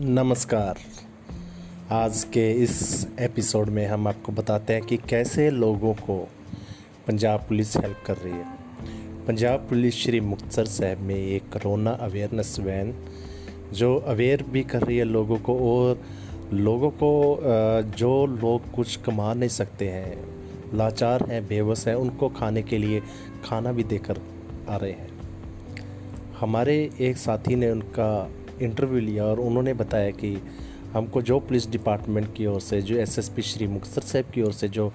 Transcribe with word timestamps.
नमस्कार। 0.00 0.78
आज 1.90 2.24
के 2.24 2.52
इस 2.52 3.06
एपिसोड 3.20 3.68
में 3.68 3.86
हम 3.86 4.08
आपको 4.08 4.32
बताते 4.32 4.72
हैं 4.72 4.82
कि 4.82 4.96
कैसे 4.96 5.50
लोगों 5.50 5.94
को 5.94 6.16
पंजाब 7.06 7.40
पुलिस 7.40 7.76
हेल्प 7.76 8.02
कर 8.06 8.16
रही 8.16 8.32
है। 8.32 9.24
पंजाब 9.26 9.66
पुलिस 9.68 9.94
श्री 9.94 10.20
मुक्तसर 10.20 10.64
साहब 10.64 10.98
में 10.98 11.14
एक 11.14 11.52
कोरोना 11.52 11.90
अवेयरनेस 11.90 12.56
वैन 12.60 12.94
जो 13.72 13.96
अवेयर 13.96 14.42
भी 14.42 14.62
कर 14.62 14.82
रही 14.82 14.98
है 14.98 15.04
लोगों 15.04 15.38
को 15.38 15.58
और 15.58 16.02
लोगों 16.52 16.90
को 16.90 17.38
जो 17.98 18.26
लोग 18.26 18.70
कुछ 18.70 18.96
कमा 18.96 19.34
नहीं 19.34 19.48
सकते 19.48 19.88
हैं, 19.88 20.18
लाचार 20.76 21.30
हैं, 21.30 21.46
बेबस 21.46 21.88
हैं, 21.88 21.94
उनको 21.94 22.28
खाने 22.28 22.62
के 22.62 22.78
लिए 22.78 23.02
खाना 23.44 23.72
भी 23.72 23.84
देकर 23.84 24.20
आ 24.68 24.76
रहे 24.76 24.92
हैं। 24.92 25.08
हमारे 26.40 26.90
एक 27.00 27.16
साथी 27.16 27.54
ने 27.54 27.70
उनका 27.70 28.30
इंटरव्यू 28.60 29.00
लिया 29.00 29.24
और 29.24 29.40
उन्होंने 29.40 29.74
बताया 29.74 30.10
कि 30.10 30.36
हमको 30.92 31.22
जो 31.22 31.38
पुलिस 31.40 31.68
डिपार्टमेंट 31.70 32.32
की 32.34 32.46
ओर 32.46 32.60
से, 32.60 32.80
जो 32.82 32.96
एसएसपी 32.96 33.42
श्री 33.42 33.66
मुख्तर 33.66 34.02
साहब 34.02 34.30
की 34.34 34.42
ओर 34.42 34.52
से 34.52 34.68
जो 34.68 34.92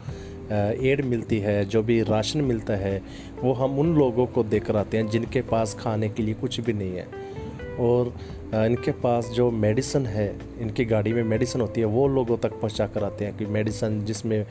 एड 0.51 1.03
मिलती 1.05 1.39
है, 1.39 1.63
जो 1.65 1.81
भी 1.83 2.01
राशन 2.03 2.41
मिलता 2.41 2.75
है, 2.75 3.01
वो 3.43 3.53
हम 3.53 3.79
उन 3.79 3.95
लोगों 3.95 4.25
को 4.25 4.43
देकर 4.43 4.75
आते 4.75 4.97
हैं 4.97 5.07
जिनके 5.09 5.41
पास 5.41 5.75
खाने 5.79 6.09
के 6.09 6.23
लिए 6.23 6.33
कुछ 6.33 6.59
भी 6.59 6.73
नहीं 6.73 6.95
है। 6.95 7.07
और 7.79 8.13
इनके 8.55 8.91
पास 9.03 9.29
जो 9.29 9.49
मेडिसिन 9.51 10.05
है, 10.05 10.27
इनकी 10.61 10.85
गाड़ी 10.85 11.13
में 11.13 11.23
मेडिसिन 11.23 11.61
होती 11.61 11.81
है, 11.81 11.87
वो 11.87 12.07
लोगों 12.07 12.37
तक 12.37 12.59
पहुँचा 12.61 12.87
कर 12.87 13.03
आते 13.03 13.25
हैं 13.25 13.37
कि 13.37 13.45
मेडिसिन 13.47 14.03
जिसमें 14.05 14.43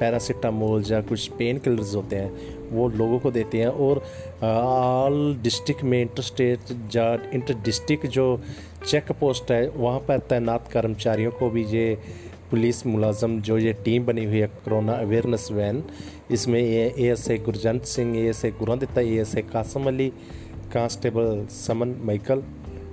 पैरासीटामोल 0.00 0.84
या 0.90 1.00
कुछ 1.02 1.28
पेन 1.38 1.58
किलर्स 1.58 1.94
होते 1.94 2.16
हैं, 2.16 2.30
वो 2.70 2.88
लोगों 2.88 3.18
को 3.18 3.30
देते 3.30 3.58
हैं 3.58 3.66
और 3.66 4.02
ऑल 4.42 5.36
डिस्ट्रिक्ट 5.42 5.82
में 5.84 6.00
इंटर 6.00 6.22
स्टेट 6.22 6.72
या 6.96 7.12
इंटर 7.34 7.54
डिस्ट्रिक्ट 7.64 8.06
जो 8.06 8.40
चेक 8.86 9.12
पोस्ट 9.20 9.50
है, 9.50 9.68
वहाँ 9.68 10.00
पर 10.08 10.18
तैनात 10.30 10.68
कर्मचारियों 10.72 11.30
को 11.30 11.50
भी 11.50 11.64
ये 11.66 11.98
पुलिस 12.50 12.86
मुलाजम 12.86 13.40
जो 13.40 13.58
ये 13.58 13.72
टीम 13.84 14.06
बनी 14.06 14.24
हुई 14.24 14.38
है, 14.38 14.46
कोरोना 14.64 14.92
अवेयरनेस 14.92 15.48
वैन, 15.52 15.82
इसमें 16.30 16.60
A 16.60 16.92
S 17.00 17.30
A 17.30 17.36
Gurjant 17.38 17.84
Singh 17.84 18.16
A 18.18 18.22
S 18.28 18.44
A 18.44 18.50
Gurandita 18.58 19.00
A 19.00 19.18
S 19.20 19.34
A 19.36 19.42
Kasam 19.42 19.86
Ali, 19.88 20.08
constable 20.72 21.46
Saman 21.50 21.94
Michael 22.04 22.42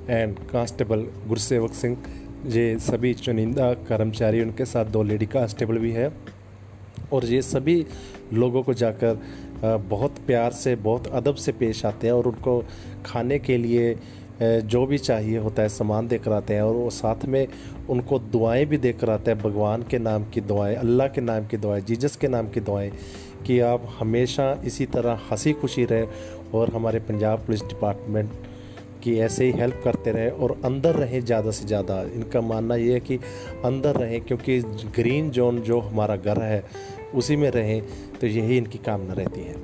and 0.09 0.37
constable 0.51 1.05
Gursevak 1.27 1.73
Singh, 1.73 1.97
ये 2.47 2.77
सभी 2.79 3.13
चुनिंदा 3.13 3.73
कर्मचारी, 3.87 4.41
उनके 4.41 4.65
साथ 4.65 4.85
दो 4.85 5.03
लेडी 5.03 5.25
कांस्टेबल 5.25 5.77
भी 5.77 5.91
है। 5.91 6.11
और 7.13 7.25
ये 7.25 7.41
सभी 7.41 7.85
लोगों 8.33 8.63
को 8.63 8.73
जाकर 8.73 9.19
बहुत 9.89 10.15
प्यार 10.27 10.51
से, 10.51 10.75
बहुत 10.75 11.07
अदब 11.07 11.35
से 11.35 11.51
पेश 11.51 11.85
आते 11.85 12.07
हैं 12.07 12.13
और 12.13 12.27
उनको 12.27 12.63
खाने 13.05 13.39
के 13.39 13.57
लिए 13.57 13.95
जो 14.41 14.85
भी 14.85 14.97
चाहिए 14.97 15.37
होता 15.37 15.61
है, 15.61 15.69
सामान 15.69 16.07
देकर 16.07 16.31
आते 16.31 16.53
हैं। 16.53 16.61
और 16.61 16.73
वो 16.73 16.89
साथ 16.89 17.25
में 17.25 17.47
उनको 17.89 18.19
दुआएँ 18.19 18.65
भी 18.65 18.77
देकर 18.77 19.09
आते 19.09 19.31
हैं, 19.31 19.39
भगवान 19.39 19.83
के 19.83 19.99
नाम 19.99 20.29
की 20.29 20.41
दुआएँ, 20.41 20.75
अल्लाह 20.75 21.07
के 21.07 21.21
नाम 21.21 21.47
की 21.47 21.57
दुआएँ, 21.57 21.81
जीजस 21.81 22.15
के 22.15 22.27
नाम 22.27 22.49
की 22.49 22.59
दुआएँ, 22.59 22.91
कि 23.45 23.59
आप 23.59 23.87
हमेशा 23.99 24.51
इसी 24.65 24.85
तरह 24.85 25.19
हँसी 25.31 25.53
खुशी 25.53 25.85
रहें। 25.85 26.07
और 26.53 26.69
हमारे 26.69 26.99
पंजाब 26.99 27.39
पुलिस 27.45 27.61
डिपार्टमेंट 27.63 28.31
की 29.07 29.17
ऐसे 29.19 29.45
ही 29.45 29.51
हेल्प 29.59 29.81
करते 29.83 30.11
रहें 30.11 30.29
और 30.29 30.55
अंदर 30.65 30.95
रहें 30.95 31.19
ज़्यादा 31.21 31.51
से 31.51 31.65
ज़्यादा। 31.65 32.01
इनका 32.15 32.41
मानना 32.43 32.75
ये 32.75 32.93
है 32.93 32.99
कि 32.99 33.19
अंदर 33.65 33.95
रहें 33.95 34.19
क्योंकि 34.21 34.59
ग्रीन 34.95 35.29
जोन 35.31 35.61
जो 35.61 35.79
हमारा 35.79 36.15
घर 36.17 36.41
है, 36.41 36.63
उसी 37.15 37.35
में 37.35 37.49
रहें 37.51 37.81
तो 38.21 38.27
यही 38.27 38.57
इनकी 38.57 38.77
कामना 38.85 39.13
रहती 39.13 39.41
है। 39.41 39.55